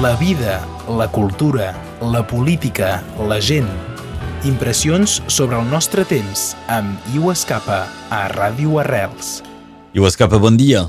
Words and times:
La 0.00 0.16
vida, 0.16 0.66
la 0.88 1.08
cultura, 1.12 1.74
la 2.00 2.26
política, 2.26 3.02
la 3.28 3.36
gent. 3.38 3.68
Impressions 4.48 5.18
sobre 5.28 5.58
el 5.60 5.66
nostre 5.68 6.06
temps 6.08 6.54
amb 6.72 7.10
Iu 7.12 7.28
Escapa 7.28 7.82
a 8.08 8.20
Ràdio 8.32 8.78
Arrels. 8.80 9.42
Iu 9.92 10.06
Escapa, 10.08 10.38
bon 10.40 10.56
dia. 10.56 10.86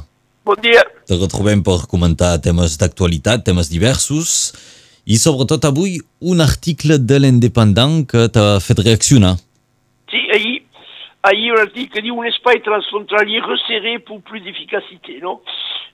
Bon 0.47 0.55
dia. 0.63 0.85
Te 1.09 1.17
retrobem 1.19 1.59
per 1.59 1.81
comentar 1.91 2.37
temes 2.45 2.77
d'actualitat, 2.79 3.43
temes 3.43 3.67
diversos, 3.73 4.53
i 5.03 5.19
sobretot 5.19 5.67
avui 5.67 5.97
un 6.23 6.39
article 6.39 6.95
de 7.01 7.19
l'Independent 7.19 8.05
que 8.07 8.29
t'ha 8.31 8.61
fet 8.63 8.79
reaccionar. 8.79 9.35
Sí, 10.07 10.23
ahir, 10.31 10.50
ahir 11.23 11.53
un 11.53 11.59
article 11.59 12.01
que 12.01 12.11
un 12.11 12.25
espai 12.25 12.61
transfrontalier 12.61 13.41
resserré 13.41 13.99
pour 13.99 14.21
plus 14.21 14.41
d'efficacité, 14.41 15.19
no? 15.21 15.41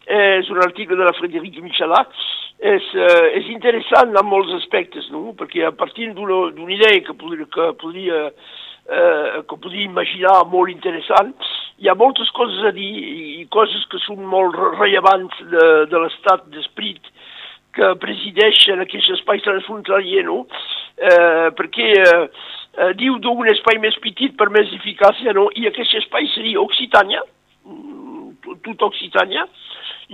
És 0.07 0.49
un 0.49 0.61
article 0.63 0.95
de 0.95 1.03
la 1.03 1.13
Frédéric 1.13 1.61
Michalak. 1.61 2.13
És, 2.57 2.85
uh, 2.95 3.27
és 3.37 3.51
interessant 3.53 4.15
en 4.17 4.25
molts 4.25 4.49
aspectes, 4.55 5.11
no? 5.13 5.35
Perquè 5.37 5.67
a 5.67 5.75
partir 5.77 6.13
d'una 6.17 6.71
idea 6.73 7.03
que 7.05 7.13
podria, 7.13 7.45
que 7.53 7.67
podria 7.77 8.23
eh, 8.87 9.43
que 9.47 9.57
podria 9.59 9.85
imaginar 9.85 10.45
molt 10.51 10.71
interessant, 10.71 11.33
hi 11.77 11.89
ha 11.89 11.95
moltes 11.99 12.29
coses 12.35 12.63
a 12.65 12.73
dir 12.75 12.91
i 13.41 13.45
coses 13.53 13.83
que 13.91 13.99
són 14.05 14.23
molt 14.25 14.55
rellevants 14.79 15.43
de, 15.51 15.67
de 15.91 16.03
l'estat 16.03 16.47
d'esprit 16.53 17.11
que 17.77 17.93
presideix 18.01 18.63
en 18.73 18.81
aquest 18.81 19.11
espai 19.19 19.43
transfrontalier, 19.45 20.23
no? 20.25 20.45
Eh, 20.97 21.49
perquè 21.57 21.91
eh, 22.01 22.23
eh, 22.77 22.93
diu 22.99 23.17
d'un 23.23 23.49
espai 23.51 23.79
més 23.83 23.97
petit 24.03 24.35
per 24.37 24.49
més 24.53 24.71
eficàcia, 24.77 25.33
no? 25.33 25.47
I 25.55 25.67
aquest 25.69 25.97
espai 26.01 26.29
seria 26.33 26.61
Occitània, 26.61 27.23
tot 28.65 28.85
Occitània, 28.89 29.47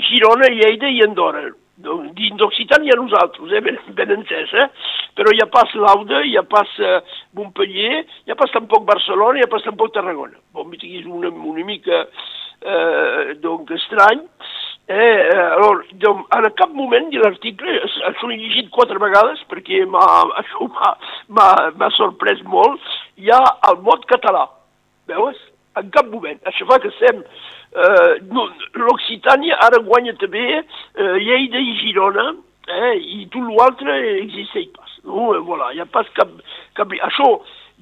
Girona, 0.09 0.49
Lleida 0.52 0.90
i 0.90 1.04
Andorra. 1.05 1.49
Dins 1.84 2.38
d'Occitània 2.38 2.94
nosaltres, 2.95 3.49
eh? 3.49 3.62
ben, 3.66 3.80
ben 3.98 4.12
entès, 4.13 4.52
eh? 4.54 4.68
però 5.18 5.31
hi 5.34 5.41
ha 5.41 5.48
pas 5.49 5.71
Lauda, 5.73 6.21
hi 6.21 6.37
pas 6.49 6.70
eh, 6.79 6.99
Montpellier, 7.34 8.04
hi 8.26 8.32
ha 8.32 8.37
pas 8.37 8.54
tampoc 8.54 8.85
Barcelona, 8.85 9.40
hi 9.40 9.46
ha 9.48 9.49
pas 9.49 9.65
tampoc 9.65 9.93
Tarragona. 9.96 10.37
Bon, 10.54 10.70
és 10.77 11.07
una, 11.09 11.34
una 11.34 11.65
mica 11.65 12.04
eh, 12.05 13.34
donc, 13.41 13.74
estrany, 13.74 14.21
Eh, 14.89 14.93
eh, 14.93 15.31
alors, 15.34 15.77
donc, 15.93 16.26
en 16.35 16.49
cap 16.49 16.73
moment 16.73 17.07
de 17.09 17.20
l'article, 17.20 17.71
això 18.09 18.27
l'he 18.27 18.35
llegit 18.35 18.67
quatre 18.76 18.99
vegades 18.99 19.40
perquè 19.48 19.85
això 19.87 20.67
m'ha 21.31 21.90
sorprès 21.95 22.41
molt, 22.43 22.84
hi 23.15 23.31
ha 23.31 23.40
el 23.70 23.79
mot 23.85 24.03
català, 24.12 24.43
veus? 25.07 25.40
En 25.79 25.87
cap 25.90 26.09
moment. 26.12 26.35
Això 26.51 26.67
fa 26.67 26.81
que 26.84 26.91
sem, 26.98 27.23
eh, 27.23 28.20
no, 28.27 28.49
l'Occitània 28.75 29.55
ara 29.63 29.79
guanya 29.87 30.17
també 30.20 30.43
eh, 30.59 31.15
Lleida 31.15 31.63
i 31.63 31.77
Girona, 31.79 32.34
eh, 32.68 32.93
i 32.99 33.23
tot 33.31 33.47
l'altre 33.55 33.95
existeix 34.20 34.68
pas. 34.75 34.99
No? 35.07 35.31
Voilà, 35.47 35.71
hi 35.71 35.79
ha 35.79 35.87
pas 35.87 36.12
cap, 36.20 36.35
cap... 36.75 36.91
Això, 37.07 37.37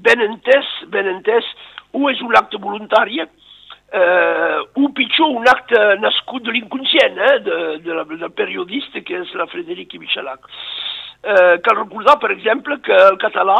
ben 0.05 0.21
entès, 0.21 0.69
ben 0.93 1.09
entès, 1.17 1.49
o 1.97 2.05
és 2.13 2.21
un 2.21 2.37
acte 2.37 2.61
voluntari, 2.61 3.25
eh, 3.25 3.50
o 3.91 4.89
pitjor, 4.95 5.35
un 5.35 5.47
acte 5.51 5.79
nascut 5.99 6.43
de 6.45 6.51
l'inconscient 6.55 7.17
eh, 7.17 7.39
de, 7.43 7.57
de 7.83 7.93
la, 7.93 8.05
del 8.07 8.31
periodista 8.31 9.01
que 9.03 9.19
és 9.19 9.33
la 9.35 9.47
Frederic 9.51 9.97
Michalak. 9.99 10.47
Eh, 11.21 11.57
cal 11.65 11.77
recordar, 11.77 12.17
per 12.21 12.31
exemple, 12.31 12.79
que 12.81 12.95
el 13.11 13.19
català 13.21 13.59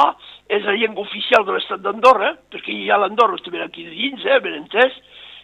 és 0.50 0.64
la 0.66 0.78
llengua 0.78 1.04
oficial 1.04 1.46
de 1.46 1.58
l'estat 1.58 1.84
d'Andorra, 1.84 2.34
perquè 2.52 2.74
hi 2.74 2.90
ha 2.90 3.00
l'Andorra 3.02 3.38
també 3.44 3.62
aquí 3.62 3.86
dins, 3.90 4.24
eh, 4.26 4.40
ben 4.40 4.56
entès, 4.64 4.96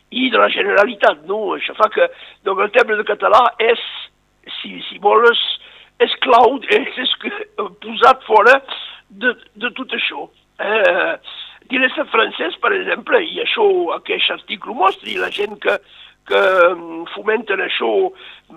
i 0.09 0.29
de 0.31 0.39
la 0.39 0.49
Generalitat, 0.49 1.25
no? 1.27 1.53
Això 1.57 1.75
fa 1.75 1.89
que 1.91 2.07
donc, 2.47 2.61
el 2.63 2.71
terme 2.71 2.95
de 2.95 3.05
català 3.07 3.43
és, 3.59 3.83
si, 4.61 4.77
si 4.87 4.99
vols, 5.03 5.41
és 5.99 6.15
clau, 6.23 6.61
és, 6.79 7.01
és 7.03 7.15
posat 7.83 8.23
fora 8.27 8.61
de, 9.09 9.35
de 9.59 9.73
tot 9.75 9.99
això. 9.99 10.29
Eh, 10.57 11.13
dins 11.69 11.83
l'estat 11.83 12.09
francès, 12.13 12.57
per 12.63 12.73
exemple, 12.75 13.21
i 13.23 13.41
això 13.43 13.65
aquest 13.97 14.33
article 14.35 14.73
ho 14.73 14.77
mostra, 14.81 15.09
i 15.11 15.17
la 15.19 15.31
gent 15.33 15.57
que, 15.63 15.77
que 16.27 16.41
fomenten 17.13 17.63
això, 17.63 17.91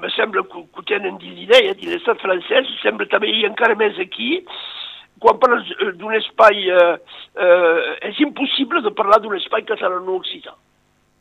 me 0.00 0.10
sembla 0.16 0.44
que, 0.50 0.64
que 0.76 0.86
tenen 0.90 1.18
d'idea, 1.22 1.74
dins 1.78 1.96
l'estat 1.96 2.22
francès, 2.22 2.70
sembla 2.82 3.08
també 3.12 3.30
i 3.32 3.46
encara 3.48 3.78
més 3.78 3.98
aquí, 4.02 4.40
quan 5.20 5.38
parles 5.40 5.68
d'un 6.00 6.16
espai, 6.16 6.64
eh, 6.72 6.96
eh, 7.44 7.88
és 8.08 8.20
impossible 8.24 8.80
de 8.86 8.92
parlar 8.96 9.20
d'un 9.20 9.36
espai 9.36 9.66
catalano-occità. 9.68 10.54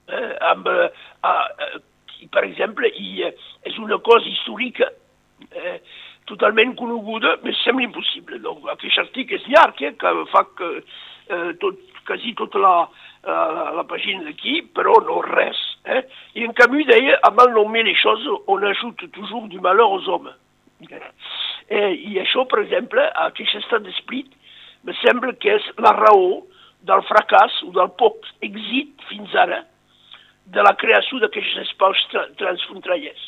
Eh, 0.09 0.35
amb, 0.49 0.67
eh, 0.71 0.87
eh, 1.29 2.27
per 2.31 2.45
exemple, 2.47 2.87
i, 2.95 3.23
eh, 3.27 3.33
és 3.67 3.77
una 3.77 3.99
cosa 3.99 4.29
històrica, 4.31 4.87
eh, 5.51 5.79
totalment 6.29 6.75
coneguda, 6.79 7.37
me 7.43 7.53
sembla 7.63 7.87
impossible. 7.87 8.39
Donc, 8.45 8.65
aquest 8.75 9.01
article 9.05 9.39
és 9.39 9.47
llarg, 9.51 9.81
eh, 9.83 9.93
que 9.99 10.13
fa 10.33 10.45
que 10.57 10.69
eh, 10.79 11.53
tot, 11.61 11.79
quasi 12.07 12.33
tota 12.37 12.61
la, 12.61 12.73
la, 13.27 13.65
la 13.77 13.85
pàgina 13.89 14.25
d'aquí, 14.27 14.59
però 14.75 14.97
no 15.05 15.21
res. 15.25 15.59
Eh? 15.85 16.03
I 16.39 16.45
en 16.47 16.55
canvi 16.57 16.85
deia, 16.89 17.19
a 17.23 17.33
mal 17.35 17.53
nommer 17.55 17.83
les 17.87 17.97
choses, 17.99 18.27
on 18.47 18.65
ajoute 18.65 19.09
toujours 19.15 19.47
du 19.49 19.59
malheur 19.59 19.91
aux 19.97 20.07
hommes. 20.07 20.35
Eh, 21.69 21.93
I 22.09 22.19
això, 22.21 22.45
per 22.49 22.63
exemple, 22.63 23.03
aquest 23.27 23.59
estat 23.59 23.83
d'esprit, 23.85 24.29
me 24.87 24.95
sembla 25.03 25.35
que 25.37 25.57
és 25.57 25.65
la 25.83 25.91
raó 25.97 26.39
del 26.87 27.03
fracàs 27.09 27.59
o 27.67 27.73
del 27.75 27.91
poc 27.99 28.23
èxit 28.45 29.03
fins 29.09 29.35
ara 29.35 29.65
de 30.49 30.63
la 30.65 30.73
creació 30.79 31.19
d'aquests 31.21 31.59
espais 31.65 32.05
tra 32.13 32.23
transfrontaliers. 32.39 33.25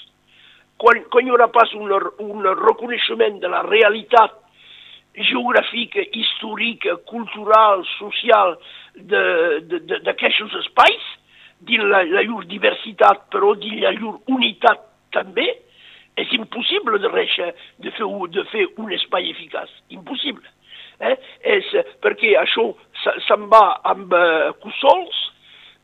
Quan, 0.82 1.04
quan 1.14 1.28
hi 1.28 1.34
haurà 1.34 1.48
pas 1.54 1.72
un, 1.78 1.92
un 2.26 2.46
reconeixement 2.58 3.40
de 3.42 3.50
la 3.52 3.62
realitat 3.68 4.38
geogràfica, 5.28 6.04
històrica, 6.16 6.96
cultural, 7.10 7.84
social 7.98 8.56
d'aquests 8.96 10.56
espais, 10.64 11.10
dins 11.68 11.86
la, 11.86 12.02
la 12.10 12.24
llur 12.26 12.46
diversitat, 12.50 13.28
però 13.34 13.54
dins 13.60 13.84
la 13.84 13.92
llur 13.98 14.16
unitat 14.32 14.88
també, 15.14 15.48
és 16.20 16.34
impossible 16.36 17.00
de 17.00 17.12
reixa 17.12 17.52
de 17.84 17.92
fer, 17.96 18.08
de 18.36 18.44
fer 18.52 18.66
un 18.82 18.92
espai 18.96 19.30
eficaç. 19.32 19.72
Impossible. 19.96 20.48
Eh? 21.02 21.16
És 21.58 21.70
perquè 22.04 22.36
això 22.38 22.68
se'n 23.28 23.48
va 23.52 23.64
amb 23.90 24.14
eh, 24.14 24.52
cossols 24.62 25.22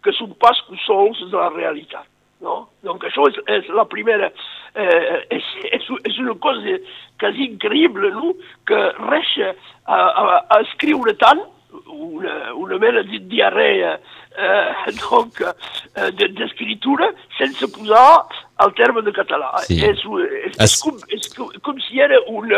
que 0.05 0.13
són 0.13 0.35
pas 0.41 0.59
cossols 0.67 1.23
de 1.31 1.37
la 1.37 1.49
realitat. 1.55 2.05
No? 2.43 2.67
Donc 2.85 3.05
això 3.07 3.25
és, 3.31 3.39
és 3.49 3.69
la 3.73 3.87
primera, 3.89 4.29
eh, 4.75 5.19
és, 5.37 5.51
és, 5.71 5.91
és 6.03 6.17
una 6.23 6.35
cosa 6.43 6.77
quasi 7.19 7.47
increïble, 7.47 8.11
no? 8.15 8.33
que 8.67 8.81
reixa 9.09 9.53
a, 9.85 9.97
a, 9.97 10.25
a 10.49 10.61
escriure 10.65 11.15
tant, 11.21 11.43
una, 11.85 12.53
una 12.53 12.77
mena 12.77 13.03
de 13.03 13.19
diarrea 13.19 13.99
eh, 14.37 14.91
donc, 15.09 15.41
eh, 15.41 16.11
d'escritura 16.11 17.09
sense 17.37 17.67
posar 17.67 18.25
el 18.63 18.73
terme 18.73 19.01
de 19.01 19.11
català. 19.11 19.51
Sí. 19.65 19.79
És, 19.83 20.03
és, 20.45 20.55
és, 20.63 20.77
com, 20.81 21.01
és 21.13 21.27
com, 21.35 21.49
com 21.65 21.81
si 21.85 22.01
era 22.01 22.19
un 22.31 22.53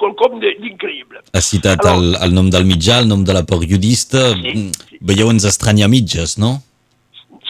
quelcom 0.00 0.38
d'increïble. 0.40 1.22
Has 1.34 1.50
citat 1.52 1.84
Alors, 1.84 1.98
el, 1.98 2.16
el 2.28 2.38
nom 2.38 2.48
del 2.50 2.66
mitjà, 2.68 3.00
el 3.02 3.10
nom 3.10 3.24
de 3.26 3.36
la 3.36 3.44
periodista. 3.46 4.30
Sí, 4.38 4.54
sí. 4.78 5.02
Veieu 5.10 5.30
ens 5.30 5.46
estranya 5.48 5.90
mitges, 5.90 6.38
no? 6.42 6.56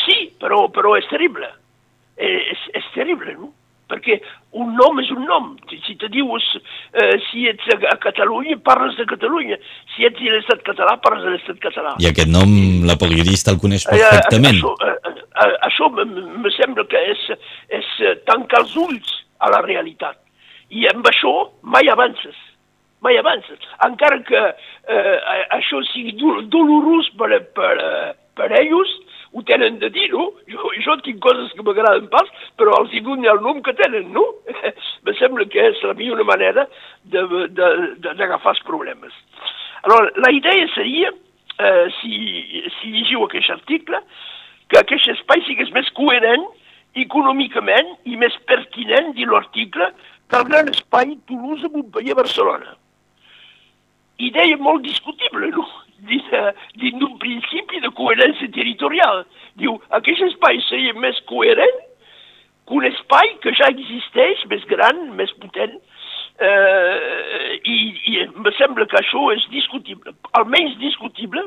Sí, 0.04 0.18
però, 0.40 0.66
però 0.72 0.96
és 0.98 1.08
terrible. 1.12 1.48
És, 2.18 2.60
és 2.74 2.92
terrible, 2.96 3.36
no? 3.38 3.52
Un 4.58 4.74
nom 4.78 4.98
és 5.02 5.10
un 5.14 5.22
nom. 5.28 5.50
Si 5.70 5.94
te 6.00 6.08
dius, 6.10 6.46
eh, 6.92 7.14
si 7.28 7.46
ets 7.50 7.68
a 7.76 7.96
Catalunya, 8.02 8.56
parles 8.64 8.96
de 8.98 9.06
Catalunya. 9.06 9.58
Si 9.94 10.06
ets 10.08 10.18
a 10.18 10.34
l'estat 10.34 10.64
català, 10.66 10.96
parles 11.04 11.24
de 11.26 11.34
l'estat 11.36 11.60
català. 11.62 11.94
I 12.02 12.10
aquest 12.10 12.30
nom 12.32 12.50
la 12.88 12.98
periodista 12.98 13.54
el 13.54 13.60
coneix 13.62 13.86
perfectament. 13.86 14.58
Eh, 14.58 14.66
això 14.66 14.72
eh, 15.46 15.54
això 15.68 15.90
me 15.94 16.50
sembla 16.56 16.86
que 16.90 17.02
és, 17.12 17.24
és 17.80 17.90
tancar 18.26 18.64
els 18.64 18.74
ulls 18.76 19.14
a 19.38 19.50
la 19.54 19.62
realitat. 19.66 20.18
I 20.74 20.88
amb 20.90 21.06
això 21.08 21.34
mai 21.62 21.88
avances. 21.88 22.36
Mai 23.04 23.16
avances. 23.20 23.62
Encara 23.86 24.18
que 24.26 24.40
eh, 24.42 25.16
això 25.54 25.80
sigui 25.92 26.16
dolorós 26.18 27.12
per, 27.20 27.30
per, 27.54 27.74
per 28.34 28.48
ells, 28.58 28.94
ho 29.32 29.42
tenen 29.42 29.78
de 29.78 29.90
dir, 29.92 30.08
no? 30.12 30.30
Jo, 30.48 30.70
jo 30.84 30.96
tinc 31.04 31.20
coses 31.24 31.52
que 31.56 31.64
m'agraden 31.66 32.08
pas, 32.12 32.28
però 32.60 32.76
els 32.80 32.94
hi 32.94 33.02
dono 33.04 33.28
el 33.28 33.42
nom 33.44 33.60
que 33.64 33.74
tenen, 33.76 34.10
no? 34.14 34.24
Me 35.04 35.14
sembla 35.20 35.46
que 35.52 35.66
és 35.70 35.82
la 35.84 35.96
millor 35.98 36.24
manera 36.28 36.66
d'agafar 37.12 38.54
els 38.54 38.64
problemes. 38.68 39.14
Alors, 39.84 40.10
la 40.16 40.32
idea 40.34 40.66
seria, 40.74 41.12
eh, 41.58 41.86
si, 42.00 42.14
si 42.78 42.94
llegiu 42.94 43.24
aquest 43.26 43.52
article, 43.54 44.00
que 44.68 44.80
aquest 44.80 45.12
espai 45.14 45.44
sigués 45.46 45.70
més 45.76 45.88
coherent 45.96 46.44
econòmicament 46.98 47.94
i 48.08 48.16
més 48.20 48.34
pertinent, 48.48 49.12
dir 49.16 49.28
l'article, 49.28 49.92
que 50.28 50.36
el 50.36 50.48
gran 50.48 50.68
espai 50.72 51.14
Toulouse-Montpellier-Barcelona. 51.28 52.74
Idea 54.18 54.56
molt 54.60 54.82
discutible, 54.84 55.52
no? 55.54 55.64
Dins 56.06 56.94
d'un 57.00 57.18
principi 57.18 57.80
de 57.82 57.90
coherència 57.98 58.50
territorial. 58.54 59.24
Diu, 59.58 59.78
aquest 59.98 60.22
espai 60.30 60.60
seria 60.68 60.94
més 60.94 61.18
coherent 61.30 61.84
que 62.68 62.76
un 62.76 62.84
espai 62.86 63.34
que 63.42 63.54
ja 63.56 63.70
existeix, 63.72 64.44
més 64.50 64.64
gran, 64.70 65.08
més 65.16 65.32
potent, 65.42 65.78
eh, 66.38 67.58
i, 67.64 67.78
i 68.12 68.18
em 68.26 68.50
sembla 68.58 68.86
que 68.86 69.00
això 69.00 69.30
és 69.34 69.46
discutible, 69.50 70.14
almenys 70.38 70.76
discutible, 70.82 71.46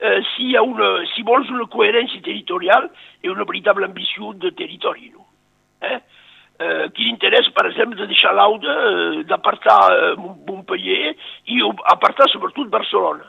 eh, 0.00 0.18
si, 0.34 0.50
hi 0.50 0.56
ha 0.58 0.64
una, 0.66 0.90
si 1.14 1.24
vols 1.26 1.50
una 1.54 1.68
coherència 1.70 2.22
territorial 2.24 2.90
i 3.22 3.32
una 3.32 3.46
veritable 3.48 3.88
ambició 3.88 4.34
de 4.42 4.52
territori. 4.58 5.12
No? 5.14 5.26
Eh? 5.80 5.98
Eh, 6.58 6.86
quin 6.90 7.12
interès, 7.12 7.46
per 7.54 7.68
exemple, 7.68 8.00
de 8.00 8.08
deixar 8.10 8.34
l'Auda, 8.34 8.72
eh, 8.90 9.24
d'apartar 9.30 9.78
eh, 9.94 10.14
Montpellier 10.18 11.12
i 11.54 11.60
apartar 11.94 12.26
sobretot 12.32 12.66
Barcelona, 12.72 13.28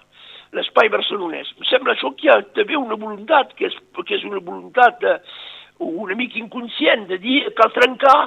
l'espai 0.57 0.89
barcelonès. 0.89 1.53
Em 1.57 1.69
sembla 1.69 1.93
això 1.95 2.11
que 2.17 2.27
hi 2.27 2.33
ha 2.33 2.41
també 2.57 2.77
una 2.77 2.97
voluntat, 2.99 3.55
que 3.57 3.69
és, 3.69 3.79
que 3.99 4.15
és 4.17 4.25
una 4.27 4.41
voluntat 4.41 5.03
una 5.79 6.15
mica 6.15 6.39
inconscient 6.39 7.07
de 7.07 7.17
dir 7.23 7.43
que 7.45 7.55
cal 7.55 7.71
trencar 7.71 8.19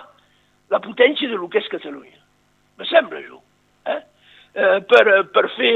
la 0.72 0.80
potència 0.80 1.28
de 1.28 1.36
lo 1.36 1.50
que 1.52 1.60
és 1.60 1.68
Catalunya 1.68 2.22
me 2.82 2.88
sembla 2.88 3.20
això. 3.20 3.38
Eh? 3.86 4.00
Eh, 4.54 4.80
per, 4.88 5.06
per 5.34 5.46
fer... 5.56 5.72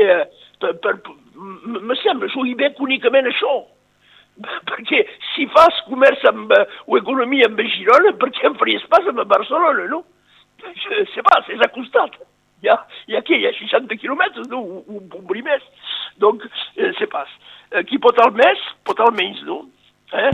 Per, 0.61 0.73
per, 0.83 0.95
me 1.37 1.97
sembla 2.01 2.31
això, 2.31 2.45
i 2.49 2.55
veig 2.59 2.79
únicament 2.83 3.29
això. 3.31 3.55
Perquè 4.71 5.03
si 5.35 5.47
fas 5.53 5.83
comerç 5.89 6.25
amb, 6.31 6.53
o 6.87 6.99
economia 6.99 7.49
amb 7.51 7.61
Girona, 7.75 8.15
per 8.21 8.33
què 8.37 8.49
em 8.49 8.57
faries 8.61 8.87
pas 8.93 9.07
amb 9.09 9.23
Barcelona, 9.29 9.87
no? 9.93 10.03
Se 11.15 11.25
pas, 11.25 11.53
és 11.53 11.63
acostat. 11.65 12.17
Hi 12.65 12.71
ha, 12.73 12.77
hi 13.07 13.17
ha 13.17 13.23
què? 13.27 13.39
Hi 13.41 13.49
ha 13.49 13.55
60 13.59 13.99
quilòmetres, 14.01 14.49
no? 14.53 14.63
Un, 14.63 14.85
un 14.99 15.09
punt 15.13 15.43
més. 15.45 15.65
Donc, 16.23 16.45
eh, 16.77 16.93
se 16.99 17.09
pas. 17.13 17.31
Eh, 17.73 17.85
qui 17.89 18.01
pot 18.03 18.19
al 18.25 18.33
més, 18.37 18.63
pot 18.89 19.01
al 19.05 19.13
menys, 19.17 19.43
no? 19.49 19.63
Eh? 20.13 20.33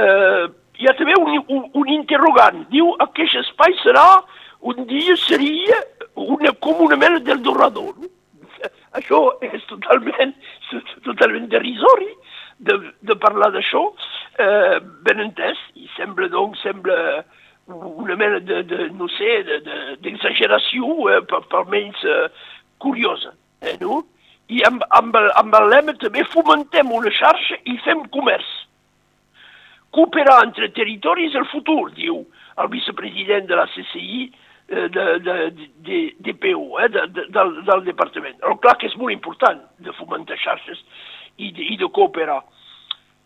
Eh, 0.00 0.44
hi 0.80 0.88
ha 0.88 0.94
també 0.96 1.16
un, 1.20 1.34
un, 1.52 1.66
un 1.82 1.90
interrogant. 1.92 2.64
Diu, 2.72 2.94
aquest 3.04 3.36
espai 3.42 3.76
serà 3.82 4.06
un 4.60 4.86
dia 4.88 5.16
seria 5.16 5.80
una, 6.14 6.52
com 6.52 6.80
una 6.86 6.96
mena 6.96 7.20
del 7.24 7.42
dorador. 7.44 7.92
Això 8.98 9.20
és 9.44 9.64
totalment, 9.68 10.34
totalment 11.08 11.48
derisori 11.52 12.10
de, 12.60 12.76
de 13.06 13.16
parlar 13.20 13.50
d'això, 13.54 13.86
eh, 14.40 14.80
ben 15.06 15.22
entès, 15.24 15.60
i 15.80 15.88
sembla 15.96 16.28
doncs, 16.32 16.60
sembla 16.64 17.22
una 17.68 18.16
mena 18.16 18.40
de, 18.40 18.62
de 18.66 18.88
no 18.96 19.08
sé, 19.16 19.42
d'exageració, 20.02 20.94
de, 21.06 21.20
de, 21.20 21.36
eh, 21.36 21.44
per, 21.50 21.64
menys 21.70 22.02
eh, 22.04 22.28
curiosa, 22.78 23.34
eh, 23.62 23.76
no? 23.80 24.02
I 24.50 24.64
amb, 24.66 24.82
amb, 24.98 25.14
amb 25.38 25.56
lema 25.70 25.94
també 26.00 26.24
fomentem 26.32 26.90
una 26.90 27.12
xarxa 27.14 27.60
i 27.70 27.76
fem 27.84 28.02
comerç. 28.10 28.48
Cooperar 29.94 30.40
entre 30.46 30.70
territoris 30.74 31.34
el 31.38 31.46
futur, 31.50 31.92
diu 31.94 32.24
el 32.58 32.70
vicepresident 32.70 33.46
de 33.46 33.58
la 33.58 33.68
CCI, 33.70 34.30
Eh, 34.72 34.88
de, 34.88 35.18
de, 35.18 35.50
de, 35.82 36.14
DPO, 36.20 36.78
eh, 36.78 36.88
de, 36.88 37.00
de, 37.08 37.26
del, 37.26 37.64
del 37.64 37.84
departament. 37.84 38.36
Alors, 38.44 38.60
clar 38.62 38.76
que 38.78 38.86
és 38.86 38.92
molt 38.94 39.10
important 39.10 39.58
de 39.82 39.90
fomentar 39.96 40.36
xarxes 40.38 40.78
i 41.42 41.48
de, 41.56 41.64
i 41.72 41.78
de 41.80 41.88
cooperar, 41.90 42.36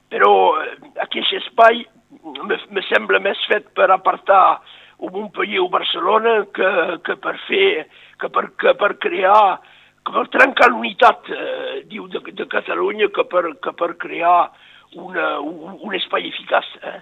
però 0.09 0.31
eh, 0.63 0.71
aquest 1.05 1.35
espai 1.43 1.83
me, 2.23 2.83
sembla 2.89 3.21
més 3.23 3.41
fet 3.51 3.71
per 3.77 3.91
apartar 3.91 4.61
o 4.99 5.11
Montpellier 5.11 5.61
o 5.63 5.69
Barcelona 5.69 6.45
que, 6.55 6.71
que 7.05 7.17
per 7.21 7.35
fer, 7.49 7.87
que 8.21 8.31
per, 8.33 8.47
que 8.61 8.75
per 8.79 8.93
crear, 9.03 9.61
que 10.05 10.15
per 10.15 10.27
trencar 10.33 10.71
l'unitat, 10.71 11.31
eh, 11.31 11.83
diu, 11.91 12.07
de, 12.13 12.23
de 12.31 12.47
Catalunya, 12.51 13.11
que 13.15 13.27
per, 13.31 13.45
que 13.63 13.75
per 13.77 13.95
crear 14.01 14.53
una, 14.95 15.39
un, 15.41 15.79
un 15.81 15.97
espai 15.99 16.29
eficaç. 16.31 16.71
Eh? 16.83 17.01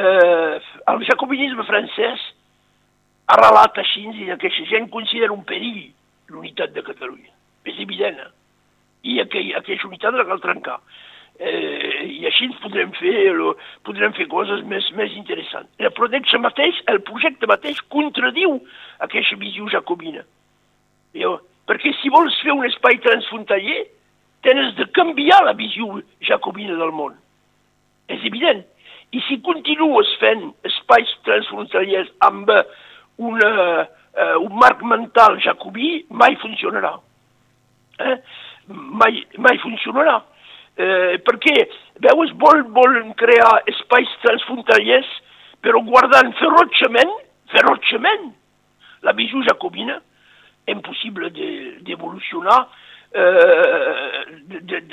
Eh, 0.00 0.60
el 0.92 1.06
jacobinisme 1.08 1.66
francès 1.66 2.22
arrelat 3.34 3.78
així 3.82 4.06
i 4.24 4.30
aquesta 4.34 4.66
gent 4.70 4.90
considera 4.90 5.34
un 5.34 5.44
perill 5.46 5.88
l'unitat 6.30 6.74
de 6.74 6.86
Catalunya. 6.86 7.32
És 7.66 7.78
evident. 7.82 8.20
Eh? 8.22 8.30
I 9.10 9.20
aquell, 9.24 9.54
aquesta 9.58 9.88
unitat 9.88 10.14
la 10.14 10.26
cal 10.28 10.42
trencar. 10.44 10.78
Eh, 11.40 12.04
I 12.20 12.26
així 12.28 12.50
podrem 12.60 12.90
fer, 12.98 13.30
podrem 13.88 14.12
fer 14.12 14.26
coses 14.28 14.60
més, 14.68 14.84
més 14.98 15.14
interessants. 15.16 15.70
El 15.80 15.92
projecte 15.96 16.36
mateix, 16.42 16.76
el 16.92 17.00
projecte 17.06 17.48
mateix 17.48 17.80
contradiu 17.92 18.58
aquesta 19.06 19.38
visió 19.40 19.68
jacobina. 19.72 20.26
Jo, 21.16 21.38
perquè 21.70 21.94
si 21.96 22.12
vols 22.12 22.36
fer 22.44 22.52
un 22.52 22.66
espai 22.68 23.00
transfrontaller, 23.06 23.86
tens 24.44 24.76
de 24.76 24.84
canviar 24.96 25.40
la 25.46 25.56
visió 25.56 26.02
jacobina 26.28 26.76
del 26.76 26.92
món. 26.92 27.16
És 28.12 28.20
evident. 28.28 28.60
I 29.16 29.22
si 29.26 29.40
continues 29.42 30.10
fent 30.20 30.50
espais 30.68 31.08
transfrontallers 31.26 32.10
amb 32.26 32.52
una, 33.16 33.50
eh, 34.12 34.36
un 34.36 34.58
marc 34.60 34.82
mental 34.82 35.40
jacobí 35.40 36.04
mai 36.10 36.36
funcionarà. 36.42 36.98
Eh? 38.00 38.16
Mai, 38.68 39.24
mai 39.38 39.58
funcionarà. 39.64 40.20
Eh, 40.78 41.16
perquè, 41.26 41.56
veus, 42.04 42.30
vol, 42.40 42.62
volen 42.76 43.14
crear 43.20 43.62
espais 43.70 44.10
transfrontaliers, 44.22 45.08
però 45.60 45.82
guardant 45.84 46.30
ferotxament, 46.38 47.16
ferotxament, 47.52 48.30
la 49.04 49.16
visió 49.16 49.42
jacobina, 49.48 49.98
impossible 50.70 51.30
d'evolucionar 51.34 52.60
eh, 53.12 54.22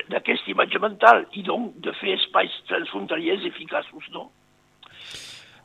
d'aquesta 0.09 0.51
imatge 0.51 0.81
mental 0.81 1.23
i 1.37 1.43
donc 1.45 1.77
de 1.83 1.93
fer 2.01 2.17
espais 2.17 2.51
transfrontaliers 2.71 3.45
eficaços, 3.51 4.09
no? 4.15 4.29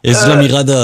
És 0.02 0.18
la 0.26 0.34
mirada 0.34 0.76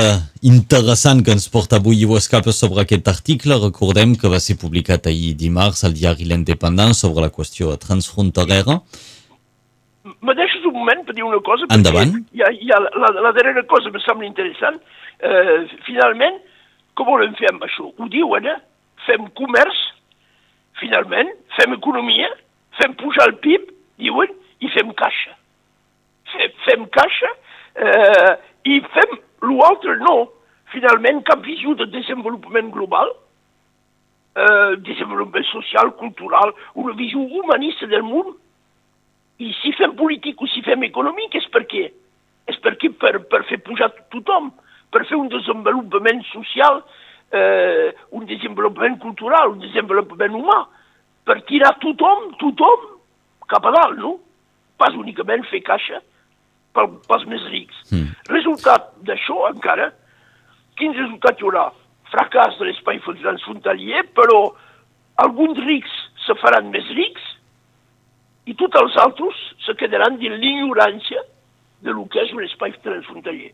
interessant 0.47 1.25
que 1.27 1.35
ens 1.35 1.49
porta 1.51 1.81
avui 1.81 2.05
ho 2.07 2.15
escapa 2.15 2.53
sobre 2.55 2.85
aquest 2.85 3.09
article. 3.11 3.57
Recordem 3.59 4.13
que 4.15 4.31
va 4.31 4.39
ser 4.39 4.55
publicat 4.61 5.09
ahir 5.11 5.33
dimarts 5.35 5.83
al 5.83 5.97
diari 5.99 6.29
L'Independent 6.29 6.95
sobre 6.95 7.25
la 7.25 7.33
qüestió 7.35 7.75
transfronterera. 7.83 8.79
Me 10.21 10.35
deixes 10.35 10.65
un 10.67 10.75
moment 10.75 11.05
per 11.07 11.15
dir 11.15 11.23
una 11.23 11.39
cosa? 11.47 11.69
Endavant. 11.75 12.17
Hi 12.35 12.43
ha, 12.43 12.51
hi 12.51 12.73
ha 12.75 12.79
la, 12.83 13.13
la 13.23 13.33
darrera 13.37 13.63
cosa 13.71 13.93
me 13.95 14.01
sembla 14.03 14.27
interessant. 14.27 14.81
Eh, 15.23 15.61
finalment, 15.87 16.41
com 16.99 17.07
volem 17.13 17.37
fer 17.39 17.53
amb 17.53 17.63
això? 17.67 17.87
Ho 17.87 18.09
diuen, 18.11 18.49
eh? 18.51 18.57
Fem 19.07 19.29
comerç, 19.39 19.79
finalment, 20.81 21.31
fem 21.57 21.77
economia, 21.77 22.33
fem 22.81 22.97
pujar 22.99 23.29
el 23.31 23.37
PIB, 23.45 23.71
diuen, 24.03 24.35
i 24.59 24.71
fem 24.75 24.91
caixa. 24.99 25.37
Fem, 26.35 26.59
fem 26.67 26.85
caixa, 26.99 27.31
eh, 27.79 28.35
i 28.67 28.81
fem 28.95 29.17
l'altre 29.47 29.97
no, 30.03 30.17
finalment 30.75 31.23
cap 31.29 31.43
visió 31.47 31.75
de 31.79 31.87
desenvolupament 31.95 32.73
global, 32.75 33.15
eh, 34.35 34.77
desenvolupament 34.87 35.47
social, 35.53 35.95
cultural, 36.03 36.55
una 36.75 36.95
visió 36.99 37.23
humanista 37.23 37.87
del 37.87 38.03
món. 38.03 38.35
I 39.39 39.53
si 39.61 39.73
fem 39.79 39.95
polític 39.99 40.41
o 40.43 40.49
si 40.51 40.65
fem 40.67 40.83
econòmic 40.89 41.37
és 41.39 41.47
per 41.55 41.63
què? 41.71 41.85
És 42.49 42.57
perquè 42.65 42.91
per, 42.99 43.19
per 43.31 43.45
fer 43.47 43.61
pujar 43.63 43.91
tothom, 44.11 44.51
per 44.91 45.05
fer 45.07 45.19
un 45.19 45.29
desenvolupament 45.31 46.25
social, 46.33 46.81
eh, 47.31 47.93
un 48.19 48.27
desenvolupament 48.27 48.99
cultural, 49.03 49.53
un 49.55 49.63
desenvolupament 49.63 50.35
humà, 50.41 50.59
per 51.29 51.39
tirar 51.47 51.75
tothom, 51.83 52.33
tothom 52.41 52.89
cap 53.53 53.69
a 53.69 53.75
dalt, 53.77 53.99
no? 54.01 54.17
Pas 54.81 54.97
únicament 54.97 55.45
fer 55.53 55.61
caixa, 55.67 56.01
pel, 56.75 56.91
pels 57.07 57.27
més 57.31 57.45
rics. 57.53 57.79
Mm. 57.93 58.11
Resultat 58.33 58.91
d'això, 59.07 59.45
encara, 59.53 59.93
quin 60.81 60.97
resultat 60.97 61.39
hi 61.39 61.47
haurà? 61.47 61.69
Fracàs 62.09 62.57
de 62.59 62.71
l'espai 62.71 62.99
transfrontalier, 63.05 64.07
però 64.17 64.49
alguns 65.21 65.59
rics 65.67 65.93
se 66.25 66.35
faran 66.41 66.73
més 66.73 66.89
rics 66.97 67.35
i 68.49 68.57
tots 68.57 68.81
els 68.81 68.97
altres 69.03 69.41
se 69.67 69.77
quedaran 69.77 70.17
dins 70.21 70.41
l'ignorància 70.41 71.23
de 71.85 71.93
lo 71.95 72.07
que 72.11 72.23
és 72.25 72.33
un 72.35 72.45
espai 72.47 72.73
transfrontalier. 72.83 73.53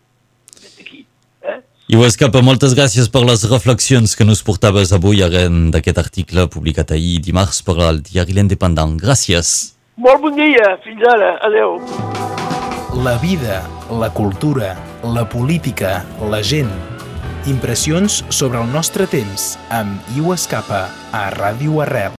Aquí, 0.80 1.04
eh? 1.42 1.60
I 1.92 1.98
ho 1.98 2.04
escapa, 2.06 2.40
moltes 2.40 2.72
gràcies 2.78 3.10
per 3.12 3.24
les 3.28 3.42
reflexions 3.50 4.14
que 4.16 4.24
nos 4.24 4.40
portaves 4.46 4.94
avui 4.96 5.20
arren 5.20 5.68
d'aquest 5.74 6.00
article 6.00 6.46
publicat 6.48 6.94
ahir 6.96 7.18
dimarts 7.20 7.60
per 7.66 7.76
al 7.84 8.00
diari 8.06 8.32
L'Independent. 8.32 8.96
Gràcies. 9.02 9.74
Molt 10.00 10.22
bon 10.24 10.34
dia, 10.38 10.78
fins 10.86 11.04
ara, 11.12 11.36
adeu. 11.44 11.76
La 13.04 13.18
vida, 13.20 13.60
la 13.90 14.08
cultura, 14.14 14.72
la 15.04 15.28
política, 15.28 16.04
la 16.30 16.40
gent. 16.42 16.72
Impressions 17.50 18.22
sobre 18.30 18.62
el 18.62 18.70
nostre 18.72 19.06
temps 19.10 19.54
amb 19.68 20.16
Iu 20.16 20.32
Escapa 20.32 20.86
a 21.12 21.28
Ràdio 21.34 21.82
Arrel. 21.84 22.12